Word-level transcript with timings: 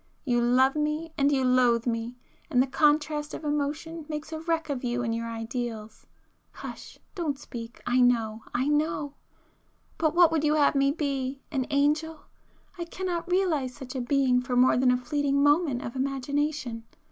You 0.25 0.41
love 0.41 0.75
me—and 0.75 1.31
you 1.31 1.43
loathe 1.43 1.85
me!—and 1.85 2.59
the 2.59 2.65
contrast 2.65 3.35
of 3.35 3.43
emotion 3.43 4.07
makes 4.09 4.31
a 4.33 4.39
wreck 4.39 4.67
of 4.67 4.83
you 4.83 5.03
and 5.03 5.13
your 5.13 5.27
ideals. 5.27 6.07
Hush,—don't 6.53 7.37
speak; 7.37 7.83
I 7.85 7.99
know,—I 8.01 8.67
know! 8.67 9.13
But 9.99 10.15
what 10.15 10.31
would 10.31 10.43
you 10.43 10.55
have 10.55 10.73
me 10.73 10.89
be? 10.91 11.43
An 11.51 11.67
angel? 11.69 12.21
I 12.79 12.85
cannot 12.85 13.29
realize 13.31 13.75
such 13.75 13.93
a 13.93 14.01
being 14.01 14.41
for 14.41 14.55
more 14.55 14.75
than 14.75 14.89
a 14.89 14.97
fleeting 14.97 15.43
moment 15.43 15.83
of 15.83 15.95
imagination. 15.95 16.83